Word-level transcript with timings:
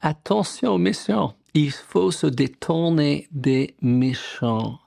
attention 0.00 0.74
aux 0.74 0.78
méchants. 0.78 1.34
Il 1.54 1.72
faut 1.72 2.10
se 2.10 2.26
détourner 2.26 3.28
des 3.32 3.74
méchants. 3.82 4.78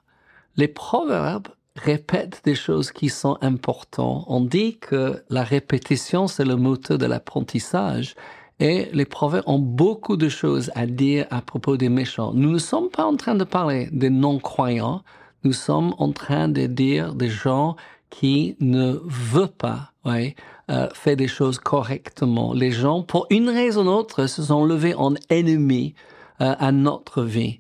Les 0.56 0.68
proverbes 0.68 1.50
répètent 1.76 2.42
des 2.46 2.56
choses 2.56 2.92
qui 2.92 3.10
sont 3.10 3.38
importantes. 3.42 4.26
On 4.28 4.42
dit 4.42 4.78
que 4.78 5.24
la 5.30 5.44
répétition, 5.44 6.28
c'est 6.28 6.46
le 6.46 6.56
moteur 6.56 6.98
de 6.98 7.06
l'apprentissage. 7.06 8.16
Et 8.60 8.90
les 8.94 9.06
proverbes 9.06 9.44
ont 9.48 9.60
beaucoup 9.60 10.16
de 10.16 10.30
choses 10.30 10.72
à 10.76 10.86
dire 10.86 11.26
à 11.32 11.42
propos 11.42 11.76
des 11.76 11.90
méchants. 11.90 12.34
Nous 12.34 12.52
ne 12.52 12.60
sommes 12.60 12.90
pas 12.90 13.04
en 13.04 13.16
train 13.16 13.36
de 13.36 13.44
parler 13.44 13.90
des 13.92 14.12
non-croyants. 14.12 15.04
Nous 15.44 15.54
sommes 15.54 15.94
en 15.98 16.12
train 16.12 16.48
de 16.48 16.68
dire 16.68 17.14
des 17.16 17.30
gens 17.30 17.76
qui 18.10 18.56
ne 18.60 19.02
veulent 19.06 19.48
pas 19.48 19.92
euh, 20.72 20.88
faire 20.94 21.18
des 21.18 21.28
choses 21.28 21.60
correctement. 21.60 22.54
Les 22.54 22.72
gens, 22.72 23.04
pour 23.04 23.28
une 23.30 23.50
raison 23.50 23.86
ou 23.86 23.90
autre, 23.90 24.28
se 24.28 24.44
sont 24.44 24.64
levés 24.64 24.96
en 24.96 25.14
ennemis 25.30 25.94
euh, 26.42 26.56
à 26.58 26.72
notre 26.72 27.24
vie. 27.24 27.60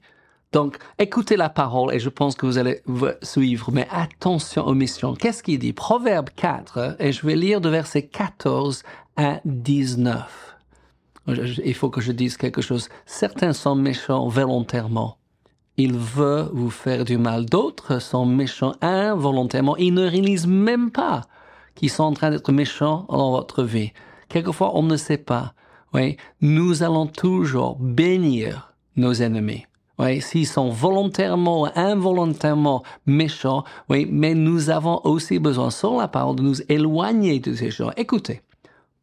Donc, 0.53 0.77
écoutez 0.99 1.35
la 1.35 1.49
parole 1.49 1.94
et 1.94 1.99
je 1.99 2.09
pense 2.09 2.35
que 2.35 2.45
vous 2.45 2.58
allez 2.58 2.81
suivre, 3.23 3.71
mais 3.71 3.88
attention 3.91 4.66
aux 4.66 4.75
missions. 4.75 5.16
Qu'est-ce 5.16 5.44
qu'il 5.44 5.59
dit? 5.59 5.73
Proverbe 5.73 6.30
4, 6.35 6.97
et 6.99 7.11
je 7.11 7.25
vais 7.25 7.35
lire 7.35 7.59
de 7.59 7.70
verset 7.70 8.03
14 8.03 8.84
à 9.17 9.41
19. 9.45 10.58
Il 11.27 11.73
faut 11.73 11.89
que 11.89 12.02
je 12.02 12.11
dise 12.11 12.38
quelque 12.38 12.61
chose. 12.61 12.89
Certains 13.05 13.53
sont 13.53 13.75
méchants 13.75 14.27
volontairement. 14.27 15.17
Ils 15.77 15.97
veulent 15.97 16.49
vous 16.53 16.70
faire 16.70 17.03
du 17.03 17.17
mal. 17.17 17.45
D'autres 17.45 17.99
sont 17.99 18.25
méchants 18.25 18.75
involontairement. 18.81 19.75
Ils 19.77 19.94
ne 19.94 20.08
réalisent 20.08 20.47
même 20.47 20.91
pas 20.91 21.22
qu'ils 21.75 21.89
sont 21.89 22.03
en 22.03 22.13
train 22.13 22.31
d'être 22.31 22.51
méchants 22.51 23.05
dans 23.09 23.31
votre 23.31 23.63
vie. 23.63 23.91
Quelquefois, 24.29 24.71
on 24.75 24.83
ne 24.83 24.97
sait 24.97 25.17
pas. 25.17 25.53
Oui, 25.93 26.17
nous 26.41 26.83
allons 26.83 27.07
toujours 27.07 27.77
bénir 27.79 28.73
nos 28.95 29.13
ennemis. 29.13 29.65
Oui, 29.99 30.21
s'ils 30.21 30.47
sont 30.47 30.69
volontairement 30.69 31.63
ou 31.63 31.67
involontairement 31.75 32.83
méchants, 33.05 33.63
oui, 33.89 34.07
mais 34.09 34.33
nous 34.33 34.71
avons 34.71 35.02
aussi 35.03 35.38
besoin, 35.38 35.69
sur 35.69 35.97
la 35.97 36.07
parole, 36.07 36.38
de 36.38 36.41
nous 36.41 36.61
éloigner 36.67 37.39
de 37.39 37.53
ces 37.53 37.69
gens. 37.69 37.91
Écoutez, 37.95 38.41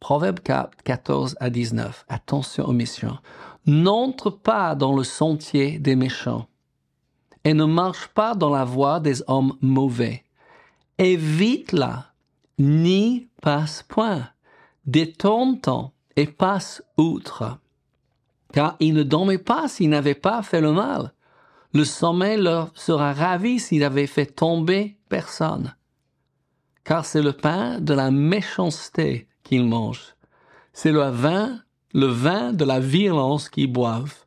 Proverbe 0.01 0.39
4, 0.39 0.83
14 0.83 1.37
à 1.39 1.49
19. 1.49 2.05
Attention 2.09 2.65
aux 2.65 2.73
méchants. 2.73 3.19
N'entre 3.67 4.31
pas 4.31 4.75
dans 4.75 4.95
le 4.95 5.03
sentier 5.03 5.77
des 5.77 5.95
méchants 5.95 6.47
et 7.43 7.53
ne 7.53 7.65
marche 7.65 8.07
pas 8.07 8.33
dans 8.33 8.49
la 8.49 8.65
voie 8.65 8.99
des 8.99 9.23
hommes 9.27 9.53
mauvais. 9.61 10.23
Évite-la, 10.97 12.10
n'y 12.61 13.29
passe 13.41 13.83
point. 13.83 14.29
Détourne-t'en 14.85 15.93
et 16.15 16.27
passe 16.27 16.83
outre 16.97 17.59
car 18.51 18.75
ils 18.79 18.93
ne 18.93 19.03
dormaient 19.03 19.37
pas 19.37 19.67
s'ils 19.67 19.89
n'avaient 19.89 20.15
pas 20.15 20.43
fait 20.43 20.61
le 20.61 20.71
mal. 20.71 21.13
Le 21.73 21.85
sommeil 21.85 22.37
leur 22.37 22.71
sera 22.75 23.13
ravi 23.13 23.59
s'ils 23.59 23.83
avaient 23.83 24.07
fait 24.07 24.25
tomber 24.25 24.97
personne. 25.09 25.75
Car 26.83 27.05
c'est 27.05 27.21
le 27.21 27.31
pain 27.31 27.79
de 27.79 27.93
la 27.93 28.11
méchanceté 28.11 29.27
qu'ils 29.43 29.65
mangent. 29.65 30.15
C'est 30.73 30.91
le 30.91 31.09
vin, 31.09 31.59
le 31.93 32.07
vin 32.07 32.53
de 32.53 32.65
la 32.65 32.79
violence 32.79 33.49
qu'ils 33.49 33.71
boivent. 33.71 34.25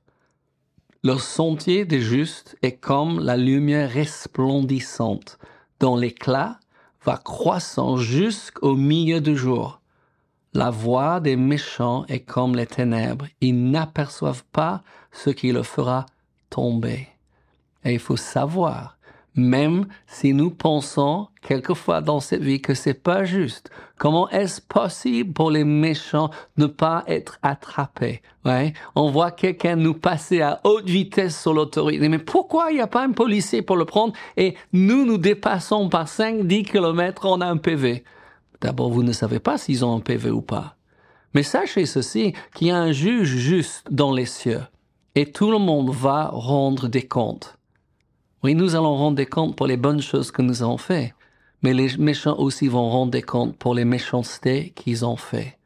Leur 1.02 1.20
sentier 1.20 1.84
des 1.84 2.00
justes 2.00 2.56
est 2.62 2.76
comme 2.76 3.20
la 3.20 3.36
lumière 3.36 3.90
resplendissante, 3.90 5.38
dont 5.80 5.96
l'éclat 5.96 6.58
va 7.04 7.18
croissant 7.18 7.96
jusqu'au 7.96 8.74
milieu 8.74 9.20
du 9.20 9.36
jour. 9.36 9.80
La 10.52 10.70
voix 10.70 11.20
des 11.20 11.36
méchants 11.36 12.04
est 12.06 12.20
comme 12.20 12.54
les 12.54 12.66
ténèbres. 12.66 13.26
Ils 13.40 13.70
n'aperçoivent 13.70 14.44
pas 14.52 14.82
ce 15.12 15.30
qui 15.30 15.52
le 15.52 15.62
fera 15.62 16.06
tomber. 16.48 17.08
Et 17.84 17.94
il 17.94 17.98
faut 17.98 18.16
savoir, 18.16 18.96
même 19.34 19.86
si 20.06 20.32
nous 20.32 20.50
pensons 20.50 21.28
quelquefois 21.42 22.00
dans 22.00 22.20
cette 22.20 22.42
vie 22.42 22.60
que 22.60 22.74
c'est 22.74 22.94
pas 22.94 23.24
juste, 23.24 23.70
comment 23.98 24.28
est-ce 24.30 24.60
possible 24.60 25.32
pour 25.32 25.50
les 25.50 25.64
méchants 25.64 26.30
de 26.56 26.62
ne 26.62 26.66
pas 26.66 27.04
être 27.06 27.38
attrapés? 27.42 28.22
Ouais. 28.44 28.72
On 28.94 29.10
voit 29.10 29.30
quelqu'un 29.30 29.76
nous 29.76 29.94
passer 29.94 30.40
à 30.40 30.60
haute 30.64 30.88
vitesse 30.88 31.40
sur 31.40 31.52
l'autorité. 31.54 32.08
Mais 32.08 32.18
pourquoi 32.18 32.70
il 32.70 32.76
n'y 32.76 32.80
a 32.80 32.86
pas 32.86 33.04
un 33.04 33.12
policier 33.12 33.62
pour 33.62 33.76
le 33.76 33.84
prendre 33.84 34.14
et 34.36 34.54
nous 34.72 35.04
nous 35.04 35.18
dépassons 35.18 35.88
par 35.88 36.08
5, 36.08 36.46
10 36.46 36.62
kilomètres, 36.64 37.24
on 37.24 37.40
a 37.40 37.46
un 37.46 37.56
PV? 37.56 38.04
D'abord, 38.60 38.90
vous 38.90 39.02
ne 39.02 39.12
savez 39.12 39.40
pas 39.40 39.58
s'ils 39.58 39.84
ont 39.84 39.96
un 39.96 40.00
PV 40.00 40.30
ou 40.30 40.42
pas. 40.42 40.76
Mais 41.34 41.42
sachez 41.42 41.84
ceci, 41.86 42.32
qu'il 42.54 42.68
y 42.68 42.70
a 42.70 42.78
un 42.78 42.92
juge 42.92 43.36
juste 43.36 43.86
dans 43.90 44.12
les 44.12 44.26
cieux, 44.26 44.62
et 45.16 45.32
tout 45.32 45.50
le 45.50 45.58
monde 45.58 45.90
va 45.90 46.28
rendre 46.32 46.86
des 46.86 47.06
comptes. 47.06 47.58
Oui, 48.44 48.54
nous 48.54 48.76
allons 48.76 48.94
rendre 48.94 49.16
des 49.16 49.24
comptes 49.24 49.56
pour 49.56 49.66
les 49.66 49.78
bonnes 49.78 50.02
choses 50.02 50.30
que 50.30 50.42
nous 50.42 50.62
avons 50.62 50.76
faites, 50.76 51.14
mais 51.62 51.72
les 51.72 51.96
méchants 51.96 52.38
aussi 52.38 52.68
vont 52.68 52.90
rendre 52.90 53.10
des 53.10 53.22
comptes 53.22 53.56
pour 53.56 53.74
les 53.74 53.86
méchancetés 53.86 54.74
qu'ils 54.76 55.06
ont 55.06 55.16
faites. 55.16 55.58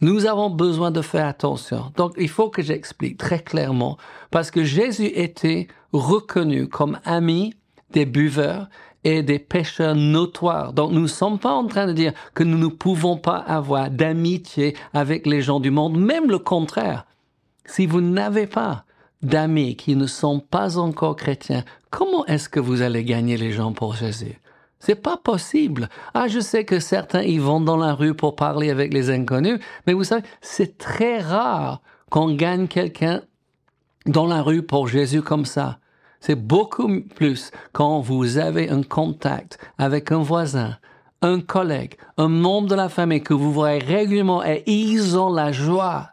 Nous 0.00 0.24
avons 0.24 0.48
besoin 0.48 0.90
de 0.90 1.02
faire 1.02 1.26
attention. 1.26 1.92
Donc, 1.98 2.14
il 2.16 2.30
faut 2.30 2.48
que 2.48 2.62
j'explique 2.62 3.18
très 3.18 3.40
clairement, 3.40 3.98
parce 4.30 4.50
que 4.50 4.64
Jésus 4.64 5.12
était 5.14 5.68
reconnu 5.92 6.66
comme 6.66 6.98
ami 7.04 7.52
des 7.90 8.06
buveurs 8.06 8.68
et 9.04 9.22
des 9.22 9.38
pécheurs 9.38 9.94
notoires. 9.94 10.72
Donc 10.72 10.92
nous 10.92 11.02
ne 11.02 11.06
sommes 11.06 11.38
pas 11.38 11.52
en 11.52 11.66
train 11.66 11.86
de 11.86 11.92
dire 11.92 12.14
que 12.34 12.42
nous 12.42 12.58
ne 12.58 12.68
pouvons 12.68 13.18
pas 13.18 13.36
avoir 13.36 13.90
d'amitié 13.90 14.74
avec 14.94 15.26
les 15.26 15.42
gens 15.42 15.60
du 15.60 15.70
monde, 15.70 15.98
même 15.98 16.30
le 16.30 16.38
contraire. 16.38 17.04
Si 17.66 17.86
vous 17.86 18.00
n'avez 18.00 18.46
pas 18.46 18.84
d'amis 19.22 19.76
qui 19.76 19.96
ne 19.96 20.06
sont 20.06 20.40
pas 20.40 20.78
encore 20.78 21.16
chrétiens, 21.16 21.64
comment 21.90 22.26
est-ce 22.26 22.48
que 22.48 22.60
vous 22.60 22.82
allez 22.82 23.04
gagner 23.04 23.36
les 23.36 23.52
gens 23.52 23.72
pour 23.72 23.94
Jésus? 23.94 24.40
C'est 24.80 24.94
pas 24.94 25.16
possible. 25.16 25.88
Ah, 26.14 26.28
je 26.28 26.40
sais 26.40 26.64
que 26.64 26.78
certains 26.78 27.22
y 27.22 27.38
vont 27.38 27.60
dans 27.60 27.76
la 27.76 27.94
rue 27.94 28.14
pour 28.14 28.36
parler 28.36 28.70
avec 28.70 28.94
les 28.94 29.10
inconnus, 29.10 29.58
mais 29.86 29.92
vous 29.92 30.04
savez, 30.04 30.22
c'est 30.40 30.78
très 30.78 31.18
rare 31.18 31.82
qu'on 32.10 32.34
gagne 32.34 32.68
quelqu'un 32.68 33.22
dans 34.06 34.26
la 34.26 34.42
rue 34.42 34.62
pour 34.62 34.88
Jésus 34.88 35.22
comme 35.22 35.44
ça. 35.44 35.78
C'est 36.20 36.36
beaucoup 36.36 36.88
plus 37.14 37.50
quand 37.72 38.00
vous 38.00 38.38
avez 38.38 38.70
un 38.70 38.82
contact 38.82 39.58
avec 39.78 40.10
un 40.10 40.18
voisin, 40.18 40.76
un 41.22 41.40
collègue, 41.40 41.96
un 42.16 42.28
membre 42.28 42.68
de 42.68 42.74
la 42.74 42.88
famille 42.88 43.22
que 43.22 43.34
vous 43.34 43.52
voyez 43.52 43.78
régulièrement 43.78 44.44
et 44.44 44.62
ils 44.66 45.18
ont 45.18 45.32
la 45.32 45.52
joie 45.52 46.10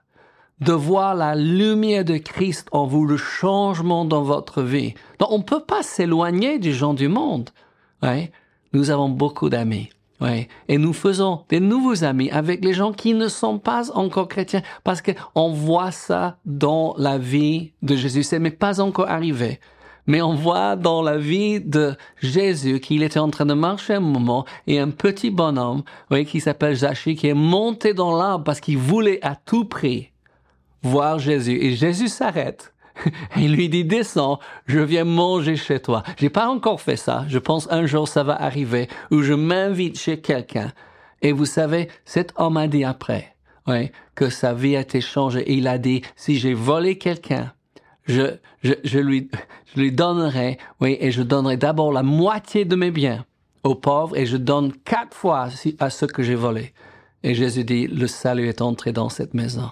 de 0.59 0.73
voir 0.73 1.15
la 1.15 1.35
lumière 1.35 2.05
de 2.05 2.17
Christ 2.17 2.67
en 2.71 2.85
vous, 2.85 3.05
le 3.05 3.17
changement 3.17 4.05
dans 4.05 4.23
votre 4.23 4.61
vie. 4.61 4.93
Donc, 5.19 5.31
on 5.31 5.37
ne 5.39 5.43
peut 5.43 5.63
pas 5.63 5.83
s'éloigner 5.83 6.59
du 6.59 6.73
gens 6.73 6.93
du 6.93 7.07
monde. 7.07 7.49
Ouais. 8.01 8.31
Nous 8.73 8.89
avons 8.89 9.09
beaucoup 9.09 9.49
d'amis. 9.49 9.89
Ouais. 10.21 10.47
Et 10.69 10.77
nous 10.77 10.93
faisons 10.93 11.43
des 11.49 11.59
nouveaux 11.59 12.05
amis 12.05 12.29
avec 12.31 12.63
les 12.63 12.73
gens 12.73 12.93
qui 12.93 13.13
ne 13.13 13.27
sont 13.27 13.59
pas 13.59 13.91
encore 13.91 14.29
chrétiens 14.29 14.61
parce 14.83 15.01
qu'on 15.01 15.51
voit 15.51 15.91
ça 15.91 16.37
dans 16.45 16.95
la 16.97 17.17
vie 17.17 17.73
de 17.81 17.95
Jésus. 17.95 18.23
Ce 18.23 18.37
n'est 18.37 18.51
pas 18.51 18.79
encore 18.79 19.09
arrivé. 19.09 19.59
Mais 20.07 20.21
on 20.21 20.35
voit 20.35 20.75
dans 20.75 21.01
la 21.01 21.17
vie 21.17 21.59
de 21.59 21.95
Jésus 22.21 22.79
qu'il 22.79 23.01
était 23.01 23.19
en 23.19 23.29
train 23.29 23.45
de 23.45 23.55
marcher 23.55 23.95
un 23.95 23.99
moment 23.99 24.45
et 24.67 24.79
un 24.79 24.91
petit 24.91 25.31
bonhomme, 25.31 25.81
oui, 26.11 26.25
qui 26.25 26.39
s'appelle 26.39 26.75
Zachi, 26.75 27.15
qui 27.15 27.27
est 27.27 27.33
monté 27.33 27.93
dans 27.93 28.15
l'arbre 28.15 28.43
parce 28.43 28.59
qu'il 28.59 28.77
voulait 28.77 29.19
à 29.25 29.35
tout 29.35 29.65
prix 29.65 30.11
voir 30.85 31.19
Jésus. 31.19 31.57
Et 31.61 31.75
Jésus 31.75 32.07
s'arrête. 32.07 32.73
Et 33.35 33.47
lui 33.47 33.69
dit, 33.69 33.83
descends, 33.83 34.39
je 34.67 34.79
viens 34.79 35.03
manger 35.03 35.55
chez 35.55 35.79
toi. 35.79 36.03
J'ai 36.17 36.29
pas 36.29 36.47
encore 36.47 36.81
fait 36.81 36.95
ça. 36.95 37.25
Je 37.27 37.39
pense 37.39 37.67
un 37.71 37.85
jour 37.85 38.07
ça 38.07 38.23
va 38.23 38.41
arriver 38.41 38.87
où 39.11 39.21
je 39.21 39.33
m'invite 39.33 39.99
chez 39.99 40.21
quelqu'un. 40.21 40.71
Et 41.21 41.31
vous 41.31 41.45
savez, 41.45 41.89
cet 42.05 42.33
homme 42.37 42.57
a 42.57 42.67
dit 42.67 42.83
après, 42.83 43.35
oui, 43.67 43.91
que 44.13 44.29
sa 44.29 44.53
vie 44.53 44.75
a 44.75 44.81
été 44.81 45.01
changée. 45.01 45.43
Il 45.51 45.67
a 45.67 45.77
dit, 45.77 46.03
si 46.15 46.37
j'ai 46.37 46.53
volé 46.53 46.97
quelqu'un, 46.97 47.51
je, 48.05 48.35
je, 48.63 48.73
je, 48.83 48.99
lui, 48.99 49.29
je 49.73 49.81
lui 49.81 49.91
donnerai, 49.91 50.57
oui, 50.79 50.97
et 50.99 51.11
je 51.11 51.23
donnerai 51.23 51.57
d'abord 51.57 51.91
la 51.91 52.03
moitié 52.03 52.63
de 52.63 52.75
mes 52.75 52.91
biens 52.91 53.25
aux 53.63 53.75
pauvres 53.75 54.15
et 54.15 54.27
je 54.27 54.37
donne 54.37 54.71
quatre 54.71 55.15
fois 55.15 55.49
à 55.79 55.89
ceux 55.89 56.07
que 56.07 56.21
j'ai 56.21 56.35
volés. 56.35 56.73
Et 57.23 57.33
Jésus 57.33 57.63
dit, 57.63 57.87
le 57.87 58.05
salut 58.05 58.47
est 58.47 58.61
entré 58.61 58.91
dans 58.91 59.09
cette 59.09 59.33
maison. 59.33 59.71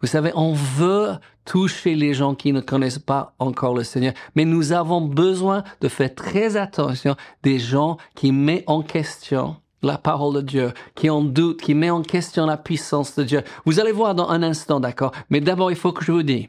Vous 0.00 0.08
savez, 0.08 0.30
on 0.34 0.52
veut 0.52 1.12
toucher 1.44 1.94
les 1.94 2.12
gens 2.12 2.34
qui 2.34 2.52
ne 2.52 2.60
connaissent 2.60 2.98
pas 2.98 3.34
encore 3.38 3.74
le 3.74 3.84
Seigneur, 3.84 4.12
mais 4.34 4.44
nous 4.44 4.72
avons 4.72 5.00
besoin 5.00 5.64
de 5.80 5.88
faire 5.88 6.14
très 6.14 6.56
attention 6.56 7.16
des 7.42 7.58
gens 7.58 7.96
qui 8.14 8.32
mettent 8.32 8.64
en 8.66 8.82
question 8.82 9.56
la 9.82 9.98
parole 9.98 10.34
de 10.34 10.40
Dieu, 10.40 10.72
qui 10.94 11.08
en 11.08 11.22
doute, 11.22 11.60
qui 11.62 11.74
met 11.74 11.90
en 11.90 12.02
question 12.02 12.46
la 12.46 12.56
puissance 12.56 13.14
de 13.16 13.24
Dieu. 13.24 13.42
Vous 13.64 13.80
allez 13.80 13.92
voir 13.92 14.14
dans 14.14 14.28
un 14.28 14.42
instant, 14.42 14.80
d'accord? 14.80 15.12
Mais 15.30 15.40
d'abord, 15.40 15.70
il 15.70 15.76
faut 15.76 15.92
que 15.92 16.04
je 16.04 16.12
vous 16.12 16.22
dise, 16.22 16.48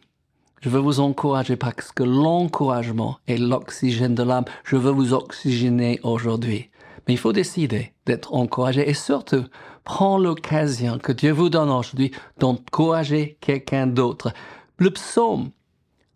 je 0.62 0.70
veux 0.70 0.80
vous 0.80 1.00
encourager 1.00 1.56
parce 1.56 1.92
que 1.92 2.04
l'encouragement 2.04 3.20
est 3.28 3.38
l'oxygène 3.38 4.16
de 4.16 4.24
l'âme. 4.24 4.46
Je 4.64 4.76
veux 4.76 4.92
vous 4.92 5.14
oxygéner 5.14 6.00
aujourd'hui. 6.04 6.70
Mais 7.08 7.14
il 7.14 7.18
faut 7.18 7.32
décider 7.32 7.94
d'être 8.06 8.34
encouragé 8.34 8.90
et 8.90 8.94
surtout, 8.94 9.46
prends 9.88 10.18
l'occasion 10.18 11.00
que 11.00 11.14
Dieu 11.14 11.32
vous 11.32 11.48
donne 11.48 11.70
aujourd'hui 11.70 12.12
d'encourager 12.40 13.38
quelqu'un 13.40 13.88
d'autre. 13.88 14.34
Le 14.76 14.92
psaume 14.92 15.52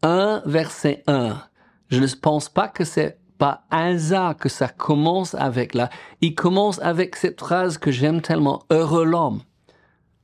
1, 0.03 0.41
verset 0.45 1.03
1. 1.07 1.41
Je 1.89 1.99
ne 2.01 2.07
pense 2.21 2.49
pas 2.49 2.67
que 2.67 2.83
c'est 2.83 3.17
pas 3.37 3.63
hasard 3.71 4.35
que 4.35 4.49
ça 4.49 4.67
commence 4.67 5.35
avec 5.35 5.73
là. 5.73 5.89
Il 6.19 6.35
commence 6.35 6.81
avec 6.81 7.15
cette 7.15 7.39
phrase 7.39 7.77
que 7.77 7.91
j'aime 7.91 8.21
tellement. 8.21 8.63
Heureux 8.71 9.05
l'homme. 9.05 9.39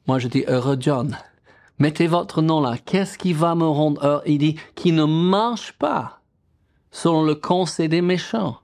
Moi, 0.08 0.20
je 0.20 0.28
dis 0.28 0.44
heureux 0.50 0.76
John. 0.78 1.18
Mettez 1.80 2.08
votre 2.08 2.42
nom 2.42 2.60
là. 2.60 2.76
Qu'est-ce 2.78 3.18
qui 3.18 3.32
va 3.32 3.56
me 3.56 3.66
rendre 3.66 4.06
heureux? 4.06 4.24
Il 4.26 4.40
dit, 4.40 4.58
qui 4.76 4.92
ne 4.92 5.06
marche 5.06 5.72
pas 5.72 6.20
selon 6.92 7.24
le 7.24 7.36
conseil 7.36 7.88
des 7.88 8.02
méchants, 8.02 8.58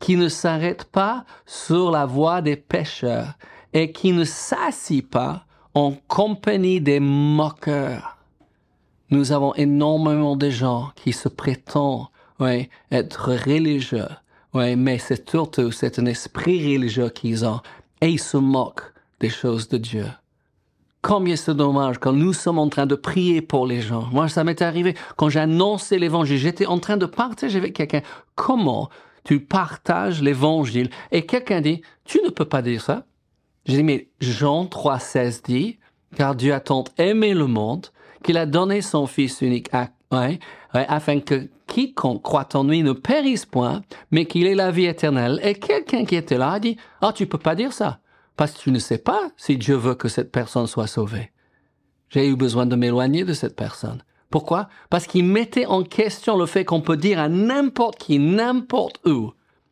qui 0.00 0.16
ne 0.16 0.28
s'arrête 0.28 0.82
pas 0.82 1.24
sur 1.46 1.92
la 1.92 2.06
voie 2.06 2.42
des 2.42 2.56
pécheurs 2.56 3.34
et 3.72 3.92
qui 3.92 4.12
ne 4.12 4.24
s'assit 4.24 5.08
pas 5.08 5.44
en 5.74 5.92
compagnie 6.08 6.80
des 6.80 7.00
moqueurs. 7.00 8.16
Nous 9.10 9.32
avons 9.32 9.54
énormément 9.54 10.36
de 10.36 10.50
gens 10.50 10.90
qui 10.96 11.12
se 11.12 11.28
prétendent 11.28 12.06
être 12.90 13.32
religieux, 13.32 14.08
mais 14.54 14.98
c'est 14.98 15.28
surtout 15.28 15.70
c'est 15.72 15.98
un 15.98 16.06
esprit 16.06 16.74
religieux 16.74 17.10
qu'ils 17.10 17.44
ont 17.44 17.60
et 18.00 18.08
ils 18.08 18.20
se 18.20 18.36
moquent 18.36 18.92
des 19.20 19.28
choses 19.28 19.68
de 19.68 19.76
Dieu. 19.76 20.06
Combien 21.02 21.36
c'est 21.36 21.54
dommage 21.54 21.98
quand 21.98 22.12
nous 22.12 22.32
sommes 22.32 22.58
en 22.58 22.68
train 22.68 22.86
de 22.86 22.94
prier 22.94 23.40
pour 23.40 23.66
les 23.66 23.80
gens. 23.80 24.08
Moi, 24.12 24.28
ça 24.28 24.44
m'est 24.44 24.60
arrivé 24.60 24.94
quand 25.16 25.34
annoncé 25.34 25.98
l'évangile. 25.98 26.38
J'étais 26.38 26.66
en 26.66 26.78
train 26.78 26.98
de 26.98 27.06
partager 27.06 27.58
avec 27.58 27.74
quelqu'un. 27.74 28.02
Comment 28.34 28.90
tu 29.24 29.40
partages 29.40 30.22
l'évangile? 30.22 30.90
Et 31.10 31.24
quelqu'un 31.24 31.62
dit, 31.62 31.80
tu 32.04 32.20
ne 32.22 32.28
peux 32.28 32.44
pas 32.44 32.60
dire 32.60 32.82
ça. 32.82 33.06
J'ai 33.70 33.76
dit, 33.76 33.82
mais 33.84 34.08
Jean 34.20 34.64
3,16 34.64 35.44
dit, 35.44 35.78
car 36.16 36.34
Dieu 36.34 36.52
a 36.52 36.58
tant 36.58 36.82
aimé 36.98 37.34
le 37.34 37.46
monde 37.46 37.86
qu'il 38.24 38.36
a 38.36 38.44
donné 38.44 38.82
son 38.82 39.06
Fils 39.06 39.42
unique 39.42 39.68
à, 39.72 39.90
afin 40.72 41.20
que 41.20 41.48
quiconque 41.68 42.20
croit 42.20 42.48
en 42.54 42.64
lui 42.64 42.82
ne 42.82 42.92
périsse 42.92 43.46
point, 43.46 43.82
mais 44.10 44.24
qu'il 44.24 44.48
ait 44.48 44.56
la 44.56 44.72
vie 44.72 44.86
éternelle. 44.86 45.38
Et 45.44 45.54
quelqu'un 45.54 46.04
qui 46.04 46.16
était 46.16 46.36
là 46.36 46.54
a 46.54 46.58
dit, 46.58 46.78
ah, 47.00 47.10
oh, 47.10 47.12
tu 47.14 47.28
peux 47.28 47.38
pas 47.38 47.54
dire 47.54 47.72
ça 47.72 48.00
parce 48.36 48.52
que 48.52 48.58
tu 48.58 48.72
ne 48.72 48.80
sais 48.80 48.98
pas 48.98 49.30
si 49.36 49.56
Dieu 49.56 49.76
veut 49.76 49.94
que 49.94 50.08
cette 50.08 50.32
personne 50.32 50.66
soit 50.66 50.88
sauvée. 50.88 51.30
J'ai 52.08 52.26
eu 52.26 52.34
besoin 52.34 52.66
de 52.66 52.74
m'éloigner 52.74 53.22
de 53.22 53.34
cette 53.34 53.54
personne. 53.54 54.02
Pourquoi? 54.30 54.68
Parce 54.88 55.06
qu'il 55.06 55.26
mettait 55.26 55.66
en 55.66 55.84
question 55.84 56.36
le 56.36 56.46
fait 56.46 56.64
qu'on 56.64 56.80
peut 56.80 56.96
dire 56.96 57.20
à 57.20 57.28
n'importe 57.28 57.98
qui, 57.98 58.18
n'importe 58.18 58.98
où, 59.06 59.30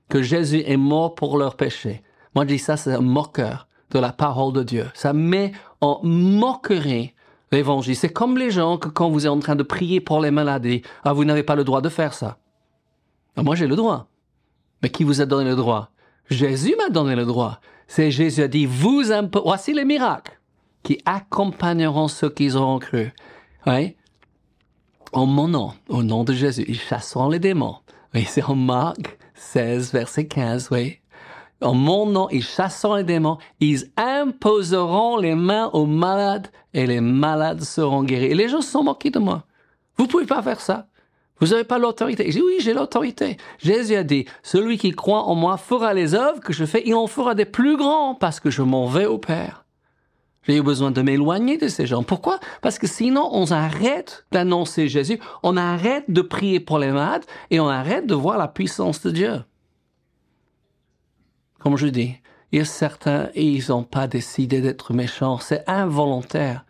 que 0.09 0.23
Jésus 0.23 0.63
est 0.65 0.77
mort 0.77 1.17
pour 1.17 1.37
leurs 1.37 1.57
péchés. 1.57 2.05
Moi, 2.37 2.45
je 2.45 2.51
dis 2.51 2.59
ça, 2.61 2.77
c'est 2.77 2.93
un 2.93 3.01
moqueur 3.01 3.68
de 3.91 3.99
la 3.99 4.13
parole 4.13 4.53
de 4.53 4.63
Dieu. 4.63 4.87
Ça 4.95 5.13
met 5.13 5.53
en 5.81 6.01
moquerie 6.03 7.15
l'évangile. 7.53 7.97
C'est 7.97 8.13
comme 8.13 8.37
les 8.37 8.51
gens 8.51 8.79
que 8.79 8.89
quand 8.89 9.11
vous 9.11 9.27
êtes 9.27 9.33
en 9.33 9.39
train 9.39 9.57
de 9.57 9.63
prier 9.63 10.01
pour 10.01 10.21
les 10.21 10.31
maladies, 10.31 10.83
ah, 11.05 11.13
vous 11.13 11.25
n'avez 11.25 11.43
pas 11.43 11.57
le 11.57 11.65
droit 11.65 11.81
de 11.81 11.89
faire 11.89 12.15
ça. 12.15 12.39
Ah, 13.37 13.43
moi, 13.43 13.55
j'ai 13.55 13.67
le 13.67 13.77
droit. 13.77 14.09
Mais 14.83 14.91
qui 14.91 15.05
vous 15.05 15.21
a 15.21 15.27
donné 15.27 15.51
le 15.51 15.57
droit? 15.57 15.91
Jésus 16.31 16.75
m'a 16.77 16.91
donné 16.91 17.17
le 17.17 17.25
droit. 17.25 17.61
C'est 17.87 18.11
Jésus 18.11 18.43
a 18.43 18.49
dit, 18.49 18.67
vous 18.67 19.03
voici 19.45 19.73
les 19.73 19.85
miracles 19.85 20.39
qui 20.83 21.01
accompagneront 21.07 22.09
ceux 22.09 22.31
qui 22.31 22.55
auront 22.55 22.79
cru. 22.79 23.13
Oui? 23.67 23.97
En 25.13 25.27
mon 25.27 25.49
nom, 25.49 25.73
au 25.89 26.03
nom 26.03 26.23
de 26.23 26.35
Jésus, 26.35 26.65
ils 26.69 26.79
chasseront 26.79 27.29
les 27.29 27.39
démons. 27.39 27.77
Oui, 28.15 28.25
c'est 28.29 28.43
en 28.43 28.55
Marc 28.55 29.19
16, 29.35 29.93
verset 29.93 30.27
15, 30.27 30.69
oui. 30.71 30.99
En 31.61 31.75
mon 31.75 32.07
nom, 32.07 32.29
ils 32.31 32.45
chasseront 32.45 32.95
les 32.95 33.05
démons, 33.05 33.39
ils 33.61 33.91
imposeront 33.97 35.17
les 35.17 35.35
mains 35.35 35.71
aux 35.73 35.87
malades 35.87 36.49
et 36.73 36.87
les 36.87 37.01
malades 37.01 37.63
seront 37.63 38.05
guéris. 38.05 38.27
Et 38.27 38.35
les 38.35 38.49
gens 38.49 38.61
se 38.61 38.71
sont 38.71 38.85
moqués 38.85 39.11
de 39.11 39.19
moi. 39.19 39.45
Vous 39.97 40.07
pouvez 40.07 40.27
pas 40.27 40.43
faire 40.43 40.61
ça. 40.61 40.87
Vous 41.41 41.49
n'avez 41.49 41.65
pas 41.65 41.79
l'autorité. 41.79 42.31
J'ai 42.31 42.43
oui, 42.43 42.57
j'ai 42.61 42.75
l'autorité. 42.75 43.37
Jésus 43.59 43.95
a 43.95 44.03
dit, 44.05 44.27
celui 44.43 44.79
qui 44.79 44.91
croit 44.93 45.25
en 45.25 45.35
moi 45.35 45.57
fera 45.57 45.95
les 45.95 46.15
œuvres 46.15 46.41
que 46.41 46.53
je 46.53 46.65
fais, 46.65 46.83
il 46.87 46.95
en 46.95 47.07
fera 47.07 47.35
des 47.35 47.45
plus 47.45 47.77
grands 47.77 48.15
parce 48.15 48.41
que 48.41 48.51
je 48.51 48.63
m'en 48.63 48.87
vais 48.87 49.07
au 49.07 49.19
Père. 49.19 49.65
J'ai 50.43 50.57
eu 50.57 50.63
besoin 50.63 50.91
de 50.91 51.03
m'éloigner 51.03 51.59
de 51.59 51.69
ces 51.69 51.87
gens. 51.87 52.03
Pourquoi? 52.03 52.41
Parce 52.63 52.79
que 52.79 52.87
sinon, 52.87 53.29
on 53.33 53.51
arrête 53.53 54.25
d'annoncer 54.33 54.89
Jésus, 54.89 55.21
on 55.43 55.57
arrête 55.57 56.05
de 56.09 56.23
prier 56.23 56.59
pour 56.59 56.79
les 56.79 56.91
malades 56.91 57.25
et 57.51 57.61
on 57.61 57.69
arrête 57.69 58.07
de 58.07 58.15
voir 58.15 58.39
la 58.39 58.49
puissance 58.49 59.03
de 59.03 59.11
Dieu. 59.11 59.43
Comme 61.59 61.77
je 61.77 61.87
dis, 61.87 62.17
il 62.53 62.59
y 62.59 62.63
a 62.63 62.65
certains, 62.65 63.29
ils 63.35 63.65
n'ont 63.69 63.85
pas 63.85 64.07
décidé 64.07 64.61
d'être 64.61 64.93
méchants. 64.93 65.39
C'est 65.39 65.65
involontaire 65.69 66.65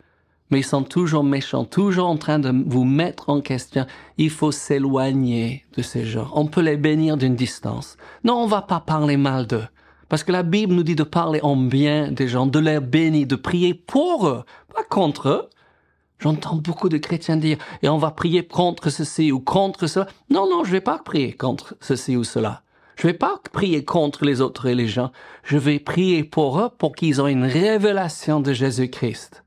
mais 0.49 0.59
ils 0.59 0.65
sont 0.65 0.83
toujours 0.83 1.23
méchants, 1.23 1.65
toujours 1.65 2.07
en 2.07 2.17
train 2.17 2.39
de 2.39 2.51
vous 2.65 2.83
mettre 2.83 3.29
en 3.29 3.41
question. 3.41 3.85
Il 4.17 4.29
faut 4.29 4.51
s'éloigner 4.51 5.65
de 5.77 5.81
ces 5.81 6.05
gens. 6.05 6.29
On 6.33 6.47
peut 6.47 6.61
les 6.61 6.77
bénir 6.77 7.17
d'une 7.17 7.35
distance. 7.35 7.97
Non, 8.23 8.35
on 8.35 8.47
va 8.47 8.61
pas 8.61 8.79
parler 8.79 9.17
mal 9.17 9.45
d'eux. 9.45 9.67
Parce 10.07 10.23
que 10.23 10.31
la 10.31 10.41
Bible 10.41 10.73
nous 10.73 10.83
dit 10.83 10.95
de 10.95 11.03
parler 11.03 11.39
en 11.43 11.55
bien 11.55 12.11
des 12.11 12.27
gens, 12.27 12.47
de 12.47 12.57
les 12.57 12.79
bénir, 12.79 13.27
de 13.27 13.35
prier 13.35 13.75
pour 13.75 14.27
eux, 14.27 14.43
pas 14.73 14.83
contre 14.83 15.29
eux. 15.29 15.49
J'entends 16.17 16.55
beaucoup 16.55 16.89
de 16.89 16.97
chrétiens 16.97 17.37
dire, 17.37 17.57
et 17.83 17.89
on 17.89 17.97
va 17.97 18.11
prier 18.11 18.45
contre 18.45 18.89
ceci 18.89 19.31
ou 19.31 19.39
contre 19.39 19.87
cela. 19.87 20.07
Non, 20.31 20.49
non, 20.49 20.63
je 20.63 20.71
vais 20.71 20.81
pas 20.81 20.97
prier 20.97 21.33
contre 21.33 21.75
ceci 21.79 22.17
ou 22.17 22.23
cela. 22.23 22.63
Je 22.99 23.07
vais 23.07 23.13
pas 23.13 23.39
prier 23.53 23.85
contre 23.85 24.25
les 24.25 24.41
autres 24.41 24.67
religions. 24.67 25.09
Je 25.43 25.57
vais 25.57 25.79
prier 25.79 26.25
pour 26.25 26.59
eux 26.59 26.69
pour 26.77 26.93
qu'ils 26.93 27.21
aient 27.21 27.31
une 27.31 27.45
révélation 27.45 28.41
de 28.41 28.51
Jésus-Christ. 28.51 29.45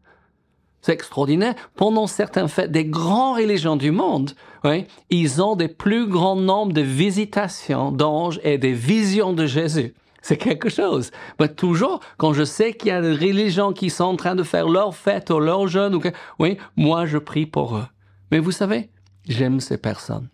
C'est 0.80 0.92
extraordinaire. 0.92 1.54
Pendant 1.76 2.06
certaines 2.06 2.48
fêtes 2.48 2.72
des 2.72 2.86
grands 2.86 3.34
religions 3.34 3.76
du 3.76 3.90
monde, 3.90 4.30
oui, 4.64 4.86
ils 5.10 5.42
ont 5.42 5.54
des 5.54 5.68
plus 5.68 6.06
grands 6.06 6.34
nombres 6.34 6.72
de 6.72 6.80
visitations 6.80 7.92
d'anges 7.92 8.40
et 8.42 8.56
des 8.56 8.72
visions 8.72 9.34
de 9.34 9.44
Jésus. 9.44 9.92
C'est 10.22 10.38
quelque 10.38 10.70
chose. 10.70 11.10
Mais 11.38 11.48
toujours, 11.48 12.00
quand 12.16 12.32
je 12.32 12.44
sais 12.44 12.72
qu'il 12.72 12.88
y 12.88 12.92
a 12.92 13.02
des 13.02 13.12
religions 13.12 13.74
qui 13.74 13.90
sont 13.90 14.04
en 14.04 14.16
train 14.16 14.34
de 14.34 14.44
faire 14.44 14.66
leur 14.66 14.96
fête 14.96 15.28
ou 15.28 15.40
leur 15.40 15.68
jeûne, 15.68 16.00
oui, 16.38 16.56
moi 16.76 17.04
je 17.04 17.18
prie 17.18 17.44
pour 17.44 17.76
eux. 17.76 17.86
Mais 18.30 18.38
vous 18.38 18.50
savez, 18.50 18.88
j'aime 19.28 19.60
ces 19.60 19.76
personnes. 19.76 20.30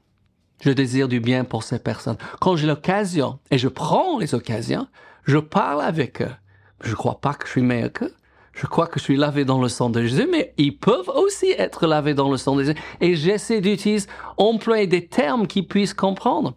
Je 0.61 0.71
désire 0.71 1.09
du 1.09 1.21
bien 1.21 1.45
pour 1.45 1.63
ces 1.63 1.79
personnes. 1.79 2.19
Quand 2.41 2.57
j'ai 2.57 2.67
l'occasion, 2.67 3.39
et 3.51 3.59
je 3.59 3.69
prends 3.69 4.19
les 4.19 4.35
occasions, 4.35 4.89
je 5.25 5.39
parle 5.39 5.83
avec 5.83 6.23
eux. 6.23 6.35
Je 6.83 6.91
ne 6.91 6.97
crois 6.97 7.21
pas 7.21 7.35
que 7.35 7.47
je 7.47 7.53
suis 7.53 7.63
meilleur 7.63 7.93
qu'eux 7.93 8.15
je 8.59 8.67
crois 8.67 8.89
que 8.89 8.99
je 8.99 9.05
suis 9.05 9.17
lavé 9.17 9.45
dans 9.45 9.61
le 9.61 9.69
sang 9.69 9.89
de 9.89 10.03
Jésus, 10.03 10.27
mais 10.29 10.53
ils 10.59 10.77
peuvent 10.77 11.09
aussi 11.11 11.47
être 11.57 11.87
lavés 11.87 12.15
dans 12.15 12.29
le 12.29 12.37
sang 12.37 12.57
de 12.57 12.65
Jésus. 12.65 12.79
Et 13.01 13.15
j'essaie 13.15 13.61
d'utiliser, 13.61 14.09
employer 14.37 14.89
des 14.89 15.07
termes 15.07 15.47
qu'ils 15.47 15.69
puissent 15.69 15.95
comprendre. 15.95 16.57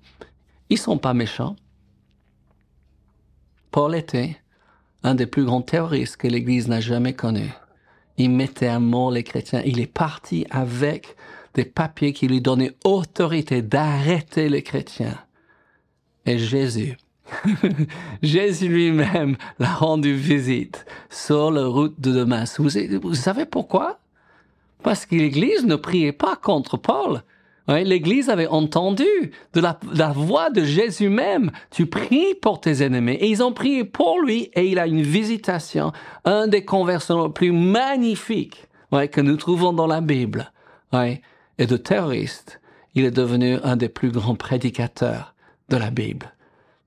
Ils 0.69 0.79
sont 0.79 0.97
pas 0.97 1.13
méchants. 1.13 1.55
Paul 3.69 3.95
était 3.95 4.35
un 5.03 5.13
des 5.13 5.27
plus 5.27 5.45
grands 5.45 5.61
terroristes 5.61 6.17
que 6.17 6.27
l'Église 6.27 6.67
n'a 6.67 6.81
jamais 6.81 7.13
connu. 7.13 7.51
Il 8.17 8.31
mettait 8.31 8.67
à 8.67 8.79
mort 8.79 9.11
les 9.11 9.23
chrétiens. 9.23 9.61
Il 9.63 9.79
est 9.79 9.85
parti 9.85 10.47
avec 10.49 11.15
des 11.53 11.65
papiers 11.65 12.13
qui 12.13 12.27
lui 12.27 12.41
donnaient 12.41 12.73
autorité 12.83 13.61
d'arrêter 13.61 14.49
les 14.49 14.63
chrétiens. 14.63 15.17
Et 16.25 16.37
Jésus 16.37 16.97
Jésus 18.21 18.67
lui-même 18.67 19.37
l'a 19.59 19.73
rendu 19.73 20.13
visite 20.13 20.85
sur 21.09 21.51
la 21.51 21.65
route 21.65 21.99
de 21.99 22.11
Damas. 22.11 22.59
Vous, 22.59 23.13
savez 23.15 23.45
pourquoi? 23.45 23.99
Parce 24.83 25.05
que 25.05 25.15
l'Église 25.15 25.65
ne 25.65 25.75
priait 25.75 26.11
pas 26.11 26.35
contre 26.35 26.77
Paul. 26.77 27.23
L'Église 27.67 28.29
avait 28.29 28.47
entendu 28.47 29.05
de 29.53 29.61
la, 29.61 29.79
la, 29.93 30.09
voix 30.09 30.49
de 30.49 30.63
Jésus 30.63 31.07
même. 31.07 31.51
Tu 31.69 31.85
pries 31.85 32.35
pour 32.41 32.59
tes 32.59 32.83
ennemis. 32.83 33.13
Et 33.13 33.29
ils 33.29 33.43
ont 33.43 33.53
prié 33.53 33.85
pour 33.85 34.19
lui 34.19 34.49
et 34.55 34.65
il 34.67 34.77
a 34.77 34.87
une 34.87 35.03
visitation, 35.03 35.93
un 36.25 36.47
des 36.47 36.65
conversions 36.65 37.27
les 37.27 37.31
plus 37.31 37.53
magnifiques 37.53 38.67
que 39.11 39.21
nous 39.21 39.37
trouvons 39.37 39.71
dans 39.71 39.87
la 39.87 40.01
Bible. 40.01 40.51
Et 41.61 41.67
de 41.67 41.77
terroriste, 41.77 42.59
il 42.95 43.05
est 43.05 43.11
devenu 43.11 43.59
un 43.63 43.75
des 43.75 43.87
plus 43.87 44.09
grands 44.09 44.33
prédicateurs 44.33 45.35
de 45.69 45.77
la 45.77 45.91
Bible. 45.91 46.33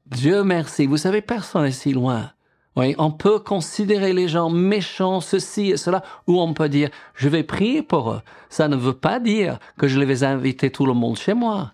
Dieu 0.07 0.43
merci, 0.43 0.87
vous 0.87 0.97
savez, 0.97 1.23
personne 1.23 1.62
n'est 1.62 1.71
si 1.71 1.93
loin. 1.93 2.33
Oui, 2.75 2.97
on 2.99 3.12
peut 3.12 3.38
considérer 3.38 4.12
les 4.12 4.26
gens 4.26 4.50
méchants, 4.50 5.21
ceci 5.21 5.71
et 5.71 5.76
cela, 5.76 6.02
ou 6.26 6.40
on 6.40 6.54
peut 6.54 6.69
dire, 6.69 6.90
je 7.14 7.28
vais 7.28 7.45
prier 7.45 7.83
pour 7.83 8.11
eux. 8.11 8.21
Ça 8.49 8.66
ne 8.66 8.75
veut 8.75 8.95
pas 8.95 9.21
dire 9.21 9.61
que 9.78 9.87
je 9.87 10.00
vais 10.00 10.25
inviter 10.25 10.71
tout 10.71 10.87
le 10.87 10.93
monde 10.93 11.19
chez 11.19 11.35
moi. 11.35 11.73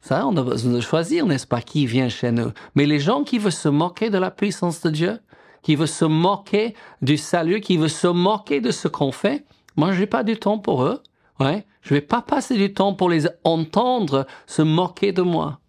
Ça, 0.00 0.26
on 0.26 0.36
a 0.36 0.42
besoin 0.42 0.72
de 0.72 0.80
choisir, 0.80 1.24
n'est-ce 1.24 1.46
pas, 1.46 1.62
qui 1.62 1.86
vient 1.86 2.08
chez 2.08 2.32
nous. 2.32 2.50
Mais 2.74 2.84
les 2.84 2.98
gens 2.98 3.22
qui 3.22 3.38
veulent 3.38 3.52
se 3.52 3.68
moquer 3.68 4.10
de 4.10 4.18
la 4.18 4.32
puissance 4.32 4.80
de 4.80 4.90
Dieu, 4.90 5.20
qui 5.62 5.76
veulent 5.76 5.86
se 5.86 6.04
moquer 6.04 6.74
du 7.00 7.16
salut, 7.16 7.60
qui 7.60 7.76
veulent 7.76 7.88
se 7.88 8.08
moquer 8.08 8.60
de 8.60 8.72
ce 8.72 8.88
qu'on 8.88 9.12
fait, 9.12 9.44
moi, 9.76 9.92
j'ai 9.92 10.06
pas 10.06 10.24
du 10.24 10.36
temps 10.36 10.58
pour 10.58 10.82
eux. 10.82 11.00
Ouais, 11.40 11.66
je 11.80 11.94
vais 11.94 12.00
pas 12.00 12.22
passer 12.22 12.56
du 12.56 12.72
temps 12.72 12.94
pour 12.94 13.08
les 13.08 13.26
entendre 13.44 14.26
se 14.46 14.62
moquer 14.62 15.12
de 15.12 15.22
moi. 15.22 15.60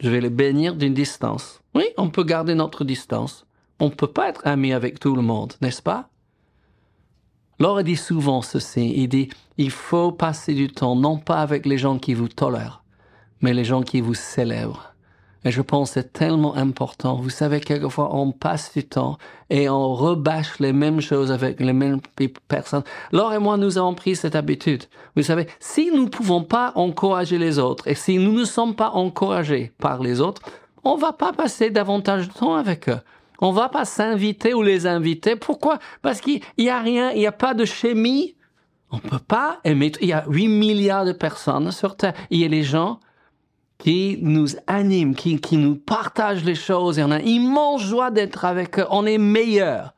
Je 0.00 0.08
vais 0.08 0.20
les 0.20 0.30
bénir 0.30 0.74
d'une 0.74 0.94
distance. 0.94 1.60
Oui, 1.74 1.84
on 1.96 2.08
peut 2.08 2.24
garder 2.24 2.54
notre 2.54 2.84
distance. 2.84 3.46
On 3.78 3.86
ne 3.86 3.94
peut 3.94 4.06
pas 4.06 4.28
être 4.28 4.46
ami 4.46 4.72
avec 4.72 4.98
tout 4.98 5.14
le 5.14 5.22
monde, 5.22 5.54
n'est-ce 5.60 5.82
pas? 5.82 6.08
Laure 7.58 7.82
dit 7.82 7.96
souvent 7.96 8.40
ceci, 8.40 8.94
il 8.96 9.08
dit, 9.08 9.28
il 9.58 9.70
faut 9.70 10.12
passer 10.12 10.54
du 10.54 10.68
temps 10.68 10.96
non 10.96 11.18
pas 11.18 11.42
avec 11.42 11.66
les 11.66 11.76
gens 11.76 11.98
qui 11.98 12.14
vous 12.14 12.28
tolèrent, 12.28 12.82
mais 13.42 13.52
les 13.52 13.64
gens 13.64 13.82
qui 13.82 14.00
vous 14.00 14.14
célèbrent. 14.14 14.89
Et 15.44 15.50
je 15.50 15.62
pense 15.62 15.90
que 15.90 15.94
c'est 15.94 16.12
tellement 16.12 16.54
important. 16.54 17.16
Vous 17.16 17.30
savez, 17.30 17.60
quelquefois, 17.60 18.14
on 18.14 18.30
passe 18.30 18.72
du 18.74 18.84
temps 18.84 19.16
et 19.48 19.70
on 19.70 19.94
rebâche 19.94 20.58
les 20.58 20.72
mêmes 20.72 21.00
choses 21.00 21.32
avec 21.32 21.60
les 21.60 21.72
mêmes 21.72 22.00
personnes. 22.46 22.82
Laure 23.10 23.32
et 23.32 23.38
moi, 23.38 23.56
nous 23.56 23.78
avons 23.78 23.94
pris 23.94 24.16
cette 24.16 24.36
habitude. 24.36 24.84
Vous 25.16 25.22
savez, 25.22 25.46
si 25.58 25.90
nous 25.90 26.04
ne 26.04 26.08
pouvons 26.08 26.44
pas 26.44 26.72
encourager 26.74 27.38
les 27.38 27.58
autres 27.58 27.88
et 27.88 27.94
si 27.94 28.18
nous 28.18 28.32
ne 28.32 28.44
sommes 28.44 28.74
pas 28.74 28.90
encouragés 28.90 29.72
par 29.78 30.02
les 30.02 30.20
autres, 30.20 30.42
on 30.84 30.96
va 30.96 31.12
pas 31.12 31.32
passer 31.32 31.70
davantage 31.70 32.28
de 32.28 32.32
temps 32.34 32.54
avec 32.54 32.88
eux. 32.90 33.00
On 33.40 33.52
va 33.52 33.70
pas 33.70 33.86
s'inviter 33.86 34.52
ou 34.52 34.62
les 34.62 34.86
inviter. 34.86 35.36
Pourquoi? 35.36 35.78
Parce 36.02 36.20
qu'il 36.20 36.42
y 36.58 36.68
a 36.68 36.80
rien, 36.80 37.12
il 37.12 37.20
n'y 37.20 37.26
a 37.26 37.32
pas 37.32 37.54
de 37.54 37.64
chimie. 37.64 38.36
On 38.90 38.98
peut 38.98 39.18
pas 39.18 39.60
aimer. 39.64 39.92
Il 40.02 40.08
y 40.08 40.12
a 40.12 40.24
8 40.28 40.48
milliards 40.48 41.06
de 41.06 41.12
personnes 41.12 41.70
sur 41.70 41.96
Terre. 41.96 42.12
Il 42.28 42.40
y 42.40 42.44
a 42.44 42.48
les 42.48 42.62
gens 42.62 43.00
qui 43.80 44.18
nous 44.20 44.48
animent, 44.66 45.14
qui, 45.14 45.40
qui 45.40 45.56
nous 45.56 45.74
partagent 45.74 46.44
les 46.44 46.54
choses 46.54 46.98
et 46.98 47.02
on 47.02 47.10
a 47.10 47.20
immense 47.20 47.82
joie 47.82 48.10
d'être 48.10 48.44
avec 48.44 48.78
eux. 48.78 48.86
On 48.90 49.06
est 49.06 49.18
meilleurs 49.18 49.94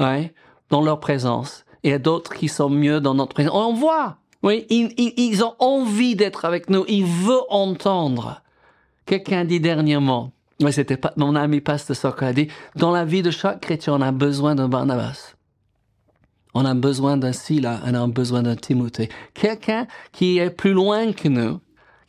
ouais, 0.00 0.34
dans 0.70 0.82
leur 0.82 0.98
présence. 0.98 1.64
Et 1.84 1.88
il 1.88 1.90
y 1.90 1.94
a 1.94 1.98
d'autres 1.98 2.34
qui 2.34 2.48
sont 2.48 2.70
mieux 2.70 3.00
dans 3.00 3.14
notre 3.14 3.34
présence. 3.34 3.52
On 3.54 3.74
voit, 3.74 4.16
oui, 4.42 4.66
ils, 4.70 4.92
ils, 4.96 5.44
ont 5.44 5.54
envie 5.58 6.16
d'être 6.16 6.44
avec 6.46 6.70
nous. 6.70 6.84
Ils 6.88 7.04
veulent 7.04 7.40
entendre. 7.50 8.40
Quelqu'un 9.04 9.44
dit 9.44 9.60
dernièrement, 9.60 10.32
oui, 10.60 10.72
c'était 10.72 10.96
pas, 10.96 11.12
mon 11.16 11.34
ami 11.36 11.60
Pasteur 11.60 11.96
Soccer 11.96 12.28
a 12.28 12.32
dit, 12.32 12.48
dans 12.76 12.92
la 12.92 13.04
vie 13.04 13.22
de 13.22 13.30
chaque 13.30 13.60
chrétien, 13.60 13.94
on 13.94 14.00
a 14.00 14.12
besoin 14.12 14.54
d'un 14.54 14.68
Barnabas. 14.68 15.34
On 16.54 16.64
a 16.64 16.74
besoin 16.74 17.16
d'un 17.16 17.32
Sila, 17.32 17.80
on 17.84 17.94
a 17.94 18.06
besoin 18.06 18.42
d'un 18.42 18.56
Timothée. 18.56 19.08
Quelqu'un 19.34 19.86
qui 20.12 20.38
est 20.38 20.50
plus 20.50 20.72
loin 20.72 21.12
que 21.12 21.28
nous, 21.28 21.60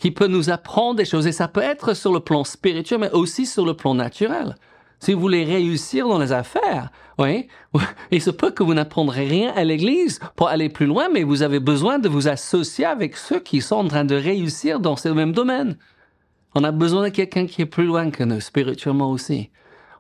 qui 0.04 0.12
peut 0.12 0.28
nous 0.28 0.50
apprendre 0.50 0.96
des 0.96 1.06
choses. 1.06 1.28
Et 1.28 1.32
ça 1.32 1.48
peut 1.48 1.62
être 1.62 1.94
sur 1.94 2.12
le 2.12 2.20
plan 2.20 2.44
spirituel, 2.44 3.00
mais 3.00 3.12
aussi 3.12 3.46
sur 3.46 3.66
le 3.66 3.74
plan 3.74 3.96
naturel. 3.96 4.58
Si 5.00 5.14
vous 5.14 5.22
voulez 5.22 5.46
réussir 5.46 6.10
dans 6.10 6.20
les 6.20 6.34
affaires, 6.34 6.92
oui, 7.18 7.48
il 8.12 8.22
se 8.22 8.30
peut 8.30 8.52
que 8.52 8.64
vous 8.64 8.74
n'apprendrez 8.74 9.26
rien 9.26 9.54
à 9.56 9.64
l'église 9.64 10.20
pour 10.36 10.50
aller 10.50 10.68
plus 10.68 10.88
loin, 10.88 11.08
mais 11.08 11.24
vous 11.24 11.42
avez 11.42 11.62
besoin 11.62 12.00
de 12.00 12.10
vous 12.10 12.28
associer 12.28 12.84
avec 12.84 13.16
ceux 13.16 13.40
qui 13.40 13.62
sont 13.62 13.78
en 13.78 13.88
train 13.88 14.04
de 14.04 14.16
réussir 14.16 14.82
dans 14.82 14.98
ce 14.98 15.08
même 15.08 15.32
domaine. 15.32 15.78
On 16.54 16.66
a 16.66 16.74
besoin 16.74 17.04
de 17.04 17.10
quelqu'un 17.10 17.48
qui 17.48 17.62
est 17.62 17.66
plus 17.66 17.86
loin 17.86 18.12
que 18.12 18.26
nous, 18.26 18.42
spirituellement 18.42 19.10
aussi. 19.10 19.52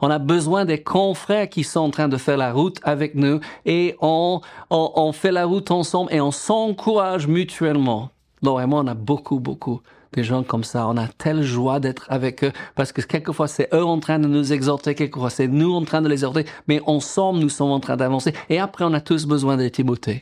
On 0.01 0.09
a 0.09 0.19
besoin 0.19 0.65
des 0.65 0.83
confrères 0.83 1.47
qui 1.47 1.63
sont 1.63 1.79
en 1.79 1.91
train 1.91 2.09
de 2.09 2.17
faire 2.17 2.35
la 2.35 2.51
route 2.51 2.79
avec 2.83 3.15
nous 3.15 3.39
et 3.65 3.95
on, 4.01 4.41
on 4.69 5.13
fait 5.13 5.31
la 5.31 5.45
route 5.45 5.71
ensemble 5.71 6.13
et 6.13 6.19
on 6.19 6.31
s'encourage 6.31 7.25
mutuellement. 7.25 8.09
Moi, 8.43 8.65
on 8.67 8.87
a 8.87 8.93
beaucoup, 8.93 9.39
beaucoup 9.39 9.81
de 10.15 10.23
gens 10.23 10.43
comme 10.43 10.63
ça. 10.63 10.87
On 10.87 10.97
a 10.97 11.07
telle 11.07 11.43
joie 11.43 11.79
d'être 11.79 12.05
avec 12.09 12.43
eux 12.43 12.51
parce 12.75 12.91
que 12.91 13.01
quelquefois 13.01 13.47
c'est 13.47 13.73
eux 13.73 13.83
en 13.83 13.99
train 13.99 14.19
de 14.19 14.27
nous 14.27 14.53
exhorter, 14.53 14.95
quelquefois 14.95 15.29
c'est 15.29 15.47
nous 15.47 15.73
en 15.73 15.83
train 15.83 16.01
de 16.01 16.07
les 16.07 16.15
exhorter, 16.15 16.45
mais 16.67 16.81
ensemble 16.85 17.39
nous 17.39 17.49
sommes 17.49 17.71
en 17.71 17.79
train 17.79 17.97
d'avancer. 17.97 18.33
Et 18.49 18.59
après, 18.59 18.85
on 18.85 18.93
a 18.93 19.01
tous 19.01 19.25
besoin 19.25 19.57
de 19.57 19.67
Timothée. 19.67 20.21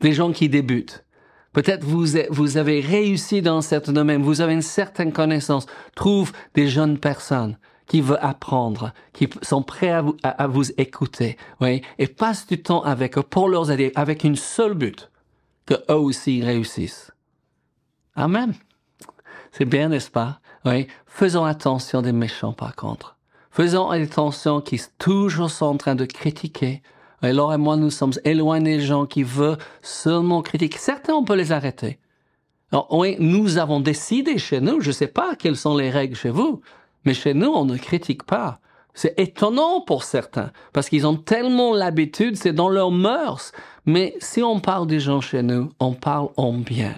Des 0.00 0.12
gens 0.12 0.32
qui 0.32 0.48
débutent. 0.48 1.04
Peut-être 1.52 1.84
vous, 1.84 2.06
vous 2.30 2.56
avez 2.56 2.80
réussi 2.80 3.42
dans 3.42 3.56
un 3.56 3.62
certain 3.62 3.92
domaine, 3.92 4.22
vous 4.22 4.40
avez 4.40 4.52
une 4.52 4.62
certaine 4.62 5.12
connaissance. 5.12 5.66
Trouve 5.96 6.32
des 6.54 6.68
jeunes 6.68 6.98
personnes 6.98 7.56
qui 7.86 8.02
veulent 8.02 8.18
apprendre, 8.20 8.92
qui 9.14 9.28
sont 9.42 9.62
prêts 9.62 9.90
à 9.90 10.02
vous, 10.02 10.16
à, 10.22 10.46
vous 10.46 10.70
écouter, 10.76 11.38
oui, 11.60 11.80
et 11.98 12.06
passe 12.06 12.46
du 12.46 12.62
temps 12.62 12.82
avec 12.82 13.16
eux 13.16 13.22
pour 13.22 13.48
leur 13.48 13.70
aider, 13.70 13.92
avec 13.96 14.24
une 14.24 14.36
seule 14.36 14.74
but, 14.74 15.10
que 15.64 15.74
eux 15.90 15.96
aussi 15.96 16.42
réussissent. 16.42 17.10
Amen. 18.18 18.52
C'est 19.52 19.64
bien, 19.64 19.88
n'est-ce 19.88 20.10
pas? 20.10 20.40
Oui. 20.64 20.88
Faisons 21.06 21.44
attention 21.44 22.02
des 22.02 22.10
méchants, 22.10 22.52
par 22.52 22.74
contre. 22.74 23.16
Faisons 23.52 23.90
attention 23.90 24.60
qui 24.60 24.80
toujours 24.98 25.50
sont 25.50 25.66
en 25.66 25.76
train 25.76 25.94
de 25.94 26.04
critiquer. 26.04 26.82
Et 27.22 27.32
Laure 27.32 27.54
et 27.54 27.58
moi, 27.58 27.76
nous 27.76 27.90
sommes 27.90 28.12
éloignés 28.24 28.78
des 28.78 28.84
gens 28.84 29.06
qui 29.06 29.22
veulent 29.22 29.58
seulement 29.82 30.42
critiquer. 30.42 30.78
Certains, 30.78 31.14
on 31.14 31.24
peut 31.24 31.36
les 31.36 31.52
arrêter. 31.52 32.00
Oui, 32.90 33.16
nous 33.20 33.56
avons 33.56 33.78
décidé 33.78 34.36
chez 34.36 34.60
nous, 34.60 34.80
je 34.80 34.88
ne 34.88 34.92
sais 34.92 35.06
pas 35.06 35.36
quelles 35.36 35.56
sont 35.56 35.76
les 35.76 35.88
règles 35.88 36.16
chez 36.16 36.30
vous, 36.30 36.60
mais 37.04 37.14
chez 37.14 37.34
nous, 37.34 37.48
on 37.48 37.64
ne 37.64 37.78
critique 37.78 38.24
pas. 38.24 38.58
C'est 38.94 39.18
étonnant 39.18 39.80
pour 39.80 40.02
certains, 40.02 40.50
parce 40.72 40.88
qu'ils 40.88 41.06
ont 41.06 41.16
tellement 41.16 41.72
l'habitude, 41.72 42.36
c'est 42.36 42.52
dans 42.52 42.68
leurs 42.68 42.90
mœurs. 42.90 43.52
Mais 43.86 44.16
si 44.18 44.42
on 44.42 44.58
parle 44.58 44.88
des 44.88 44.98
gens 44.98 45.20
chez 45.20 45.42
nous, 45.42 45.70
on 45.78 45.94
parle 45.94 46.28
en 46.36 46.52
bien 46.52 46.94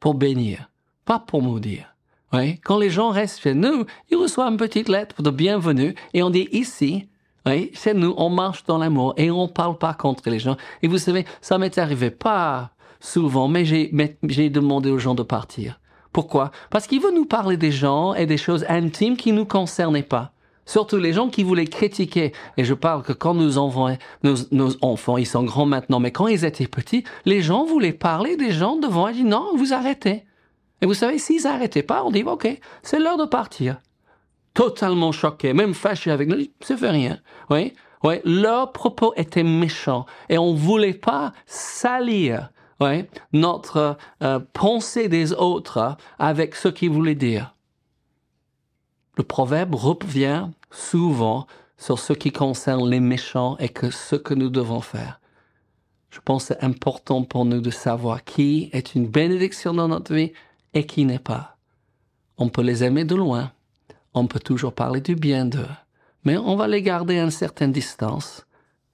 pour 0.00 0.14
bénir, 0.14 0.70
pas 1.04 1.18
pour 1.18 1.42
maudire. 1.42 1.94
Oui? 2.32 2.58
Quand 2.64 2.78
les 2.78 2.90
gens 2.90 3.10
restent 3.10 3.40
chez 3.40 3.54
nous, 3.54 3.84
ils 4.10 4.16
reçoivent 4.16 4.52
une 4.52 4.56
petite 4.56 4.88
lettre 4.88 5.22
de 5.22 5.30
bienvenue 5.30 5.94
et 6.14 6.22
on 6.22 6.30
dit 6.30 6.48
ici, 6.52 7.06
oui, 7.46 7.70
chez 7.74 7.94
nous, 7.94 8.14
on 8.16 8.28
marche 8.30 8.64
dans 8.64 8.78
l'amour 8.78 9.14
et 9.16 9.30
on 9.30 9.48
parle 9.48 9.78
pas 9.78 9.94
contre 9.94 10.28
les 10.30 10.38
gens. 10.38 10.56
Et 10.82 10.88
vous 10.88 10.98
savez, 10.98 11.24
ça 11.40 11.58
m'est 11.58 11.78
arrivé 11.78 12.10
pas 12.10 12.70
souvent, 13.00 13.48
mais 13.48 13.64
j'ai 13.64 14.50
demandé 14.50 14.90
aux 14.90 14.98
gens 14.98 15.14
de 15.14 15.22
partir. 15.22 15.80
Pourquoi? 16.12 16.50
Parce 16.70 16.86
qu'ils 16.86 17.00
veulent 17.00 17.14
nous 17.14 17.24
parler 17.24 17.56
des 17.56 17.70
gens 17.70 18.14
et 18.14 18.26
des 18.26 18.36
choses 18.36 18.64
intimes 18.68 19.16
qui 19.16 19.32
nous 19.32 19.46
concernaient 19.46 20.02
pas. 20.02 20.32
Surtout 20.70 20.98
les 20.98 21.12
gens 21.12 21.28
qui 21.28 21.42
voulaient 21.42 21.66
critiquer. 21.66 22.32
Et 22.56 22.62
je 22.62 22.74
parle 22.74 23.02
que 23.02 23.12
quand 23.12 23.34
nous 23.34 23.58
envoyons 23.58 23.98
nos, 24.22 24.36
nos, 24.52 24.70
enfants, 24.82 25.16
ils 25.16 25.26
sont 25.26 25.42
grands 25.42 25.66
maintenant, 25.66 25.98
mais 25.98 26.12
quand 26.12 26.28
ils 26.28 26.44
étaient 26.44 26.68
petits, 26.68 27.02
les 27.24 27.42
gens 27.42 27.64
voulaient 27.64 27.92
parler 27.92 28.36
des 28.36 28.52
gens 28.52 28.76
devant. 28.76 29.08
Ils 29.08 29.16
disent 29.16 29.24
non, 29.24 29.50
vous 29.56 29.72
arrêtez. 29.72 30.22
Et 30.80 30.86
vous 30.86 30.94
savez, 30.94 31.18
s'ils 31.18 31.42
n'arrêtaient 31.42 31.82
pas, 31.82 32.04
on 32.04 32.12
dit 32.12 32.22
ok, 32.22 32.46
c'est 32.84 33.00
l'heure 33.00 33.16
de 33.16 33.24
partir. 33.24 33.78
Totalement 34.54 35.10
choqué, 35.10 35.54
même 35.54 35.74
fâché 35.74 36.12
avec 36.12 36.28
nous, 36.28 36.36
ça 36.60 36.76
fait 36.76 36.90
rien. 36.90 37.18
Oui, 37.50 37.72
oui, 38.04 38.20
leurs 38.24 38.70
propos 38.70 39.12
étaient 39.16 39.42
méchants 39.42 40.06
et 40.28 40.38
on 40.38 40.54
voulait 40.54 40.94
pas 40.94 41.32
salir 41.46 42.50
oui, 42.78 43.06
notre 43.32 43.98
euh, 44.22 44.38
pensée 44.52 45.08
des 45.08 45.32
autres 45.32 45.96
avec 46.20 46.54
ce 46.54 46.68
qu'ils 46.68 46.90
voulaient 46.90 47.16
dire. 47.16 47.56
Le 49.16 49.24
proverbe 49.24 49.74
revient 49.74 50.46
souvent 50.70 51.46
sur 51.76 51.98
ce 51.98 52.12
qui 52.12 52.30
concerne 52.30 52.88
les 52.88 53.00
méchants 53.00 53.56
et 53.58 53.68
que 53.68 53.90
ce 53.90 54.16
que 54.16 54.34
nous 54.34 54.50
devons 54.50 54.80
faire. 54.80 55.20
Je 56.10 56.20
pense 56.24 56.48
que 56.48 56.54
c'est 56.54 56.64
important 56.64 57.22
pour 57.22 57.44
nous 57.44 57.60
de 57.60 57.70
savoir 57.70 58.24
qui 58.24 58.68
est 58.72 58.94
une 58.94 59.06
bénédiction 59.06 59.72
dans 59.72 59.88
notre 59.88 60.14
vie 60.14 60.32
et 60.74 60.84
qui 60.84 61.04
n'est 61.04 61.18
pas. 61.18 61.56
On 62.36 62.48
peut 62.48 62.62
les 62.62 62.84
aimer 62.84 63.04
de 63.04 63.14
loin, 63.14 63.52
on 64.12 64.26
peut 64.26 64.40
toujours 64.40 64.74
parler 64.74 65.00
du 65.00 65.14
bien 65.14 65.46
d'eux, 65.46 65.68
mais 66.24 66.36
on 66.36 66.56
va 66.56 66.66
les 66.68 66.82
garder 66.82 67.18
à 67.18 67.24
une 67.24 67.30
certaine 67.30 67.72
distance. 67.72 68.46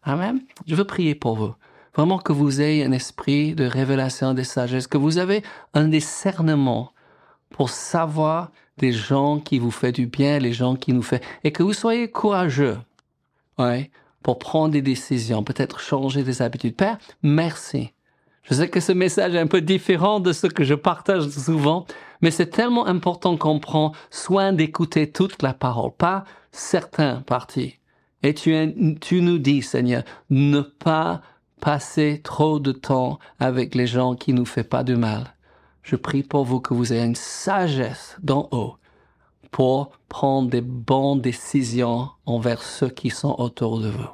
Amen. 0.03 0.41
Je 0.67 0.75
veux 0.75 0.85
prier 0.85 1.15
pour 1.15 1.37
vous. 1.37 1.55
Vraiment 1.95 2.19
que 2.19 2.33
vous 2.33 2.61
ayez 2.61 2.85
un 2.85 2.93
esprit 2.93 3.55
de 3.55 3.65
révélation 3.65 4.35
de 4.35 4.43
sagesse, 4.43 4.87
que 4.87 4.99
vous 4.99 5.17
avez 5.17 5.43
un 5.73 5.89
discernement 5.89 6.93
pour 7.49 7.71
savoir 7.71 8.51
des 8.79 8.93
gens 8.93 9.39
qui 9.39 9.59
vous 9.59 9.71
font 9.71 9.91
du 9.91 10.07
bien, 10.07 10.39
les 10.39 10.53
gens 10.53 10.77
qui 10.77 10.93
nous 10.93 11.03
font, 11.03 11.21
et 11.45 11.53
que 11.53 11.63
vous 11.63 11.73
soyez 11.73 12.11
courageux, 12.11 12.79
ouais, 13.59 13.91
pour 14.23 14.39
prendre 14.39 14.73
des 14.73 14.83
décisions, 14.83 15.43
peut-être 15.43 15.81
changer 15.81 16.23
des 16.23 16.43
habitudes. 16.43 16.77
Père, 16.77 16.99
merci. 17.23 17.93
Je 18.43 18.55
sais 18.55 18.69
que 18.69 18.81
ce 18.81 18.93
message 18.93 19.35
est 19.35 19.41
un 19.41 19.47
peu 19.47 19.61
différent 19.61 20.21
de 20.21 20.33
ce 20.33 20.47
que 20.47 20.63
je 20.63 20.75
partage 20.75 21.29
souvent, 21.29 21.87
mais 22.23 22.31
c'est 22.31 22.47
tellement 22.47 22.87
important 22.87 23.37
qu'on 23.37 23.59
prend 23.59 23.93
soin 24.11 24.53
d'écouter 24.53 25.11
toute 25.11 25.43
la 25.43 25.55
parole, 25.55 25.93
pas 25.97 26.25
certains 26.53 27.23
parties. 27.23 27.79
Et 28.23 28.35
tu, 28.35 28.55
tu 29.01 29.21
nous 29.21 29.39
dis, 29.39 29.63
Seigneur, 29.63 30.03
ne 30.31 30.61
pas 30.61 31.23
passer 31.61 32.21
trop 32.23 32.61
de 32.61 32.73
temps 32.73 33.19
avec 33.39 33.75
les 33.75 33.87
gens 33.87 34.15
qui 34.15 34.33
nous 34.33 34.45
font 34.45 34.63
pas 34.63 34.85
du 34.85 34.97
mal 34.97 35.36
je 35.87 35.95
prie 35.95 36.25
pour 36.25 36.45
vous 36.45 36.61
que 36.61 36.75
vous 36.75 36.93
ayez 36.93 37.05
une 37.05 37.15
sagesse 37.15 38.17
d'en 38.21 38.49
haut 38.51 38.77
pour 39.53 39.93
prendre 40.09 40.51
des 40.51 40.61
bonnes 40.61 41.21
décisions 41.21 42.11
envers 42.27 42.61
ceux 42.61 42.89
qui 42.89 43.09
sont 43.09 43.37
autour 43.39 43.81
de 43.81 43.89
vous. 43.89 44.09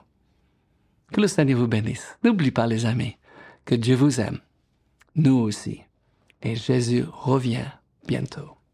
Que 1.13 1.23
le 1.23 1.29
Seigneur 1.29 1.59
vous 1.59 1.67
bénisse. 1.67 2.19
N'oubliez 2.23 2.51
pas, 2.51 2.67
les 2.67 2.85
amis, 2.85 3.17
que 3.65 3.75
Dieu 3.75 3.97
vous 3.97 4.21
aime. 4.21 4.39
Nous 5.17 5.37
aussi. 5.37 5.81
Et 6.43 6.57
Jésus 6.57 7.07
revient 7.11 7.71
bientôt. 8.07 8.51